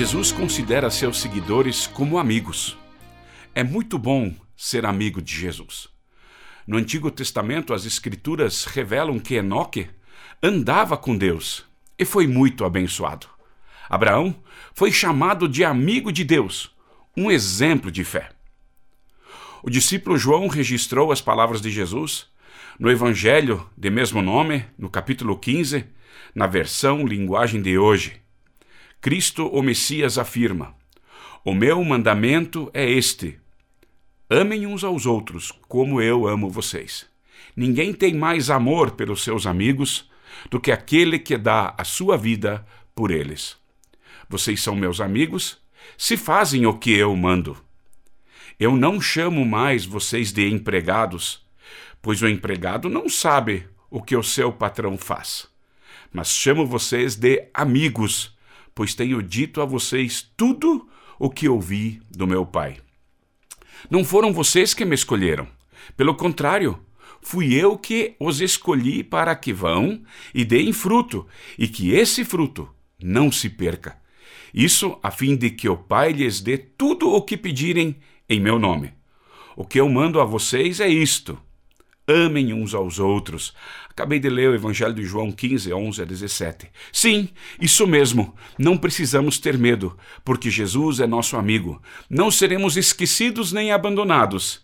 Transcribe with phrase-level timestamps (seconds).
[0.00, 2.74] Jesus considera seus seguidores como amigos.
[3.54, 5.88] É muito bom ser amigo de Jesus.
[6.66, 9.90] No Antigo Testamento, as Escrituras revelam que Enoque
[10.42, 11.66] andava com Deus
[11.98, 13.26] e foi muito abençoado.
[13.90, 14.34] Abraão
[14.72, 16.74] foi chamado de amigo de Deus,
[17.14, 18.30] um exemplo de fé.
[19.62, 22.26] O discípulo João registrou as palavras de Jesus
[22.78, 25.84] no Evangelho de mesmo nome, no capítulo 15,
[26.34, 28.18] na versão linguagem de hoje.
[29.00, 30.74] Cristo, o Messias, afirma:
[31.44, 33.38] O meu mandamento é este:
[34.28, 37.06] amem uns aos outros como eu amo vocês.
[37.56, 40.08] Ninguém tem mais amor pelos seus amigos
[40.50, 43.56] do que aquele que dá a sua vida por eles.
[44.28, 45.58] Vocês são meus amigos
[45.96, 47.56] se fazem o que eu mando.
[48.58, 51.44] Eu não chamo mais vocês de empregados,
[52.02, 55.48] pois o empregado não sabe o que o seu patrão faz.
[56.12, 58.36] Mas chamo vocês de amigos
[58.80, 62.78] pois tenho dito a vocês tudo o que ouvi do meu Pai.
[63.90, 65.46] Não foram vocês que me escolheram.
[65.98, 66.80] Pelo contrário,
[67.20, 70.02] fui eu que os escolhi para que vão
[70.34, 71.26] e deem fruto,
[71.58, 73.98] e que esse fruto não se perca.
[74.54, 77.96] Isso a fim de que o Pai lhes dê tudo o que pedirem
[78.30, 78.94] em meu nome.
[79.54, 81.38] O que eu mando a vocês é isto:
[82.10, 83.54] amem uns aos outros.
[83.88, 86.70] Acabei de ler o Evangelho de João 15, 11 a 17.
[86.92, 87.28] Sim,
[87.60, 88.34] isso mesmo.
[88.58, 91.80] Não precisamos ter medo, porque Jesus é nosso amigo.
[92.08, 94.62] Não seremos esquecidos nem abandonados.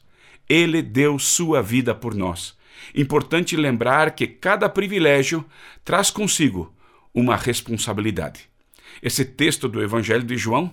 [0.49, 2.57] Ele deu sua vida por nós.
[2.95, 5.45] Importante lembrar que cada privilégio
[5.85, 6.75] traz consigo
[7.15, 8.49] uma responsabilidade.
[9.03, 10.73] Esse texto do Evangelho de João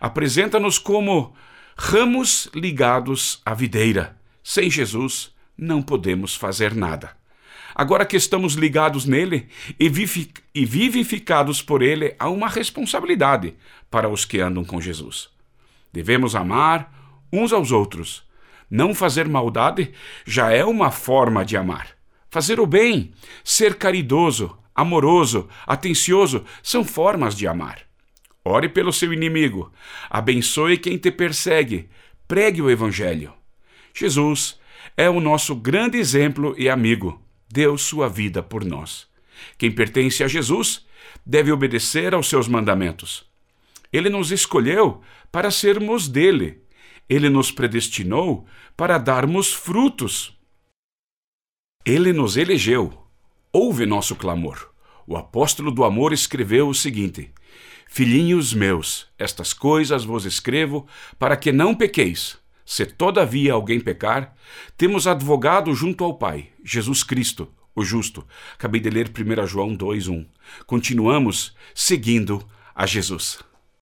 [0.00, 1.34] apresenta-nos como
[1.76, 4.16] ramos ligados à videira.
[4.42, 7.16] Sem Jesus, não podemos fazer nada.
[7.74, 9.48] Agora que estamos ligados nele
[9.78, 9.88] e
[10.64, 13.54] vivificados por ele, há uma responsabilidade
[13.90, 15.28] para os que andam com Jesus.
[15.92, 16.92] Devemos amar
[17.32, 18.26] uns aos outros.
[18.70, 19.92] Não fazer maldade
[20.26, 21.88] já é uma forma de amar.
[22.30, 27.82] Fazer o bem, ser caridoso, amoroso, atencioso são formas de amar.
[28.44, 29.72] Ore pelo seu inimigo,
[30.10, 31.88] abençoe quem te persegue,
[32.26, 33.32] pregue o Evangelho.
[33.94, 34.57] Jesus
[34.96, 37.22] é o nosso grande exemplo e amigo.
[37.50, 39.06] Deu sua vida por nós.
[39.56, 40.86] Quem pertence a Jesus
[41.24, 43.26] deve obedecer aos seus mandamentos.
[43.92, 45.00] Ele nos escolheu
[45.32, 46.62] para sermos dele.
[47.08, 48.46] Ele nos predestinou
[48.76, 50.36] para darmos frutos.
[51.84, 52.92] Ele nos elegeu.
[53.52, 54.70] Ouve nosso clamor.
[55.06, 57.32] O apóstolo do amor escreveu o seguinte:
[57.88, 60.86] Filhinhos meus, estas coisas vos escrevo
[61.18, 62.38] para que não pequeis.
[62.70, 64.36] Se todavia alguém pecar,
[64.76, 68.26] temos advogado junto ao Pai, Jesus Cristo, o justo.
[68.52, 70.26] Acabei de ler 1 João 2:1.
[70.66, 73.38] Continuamos seguindo a Jesus.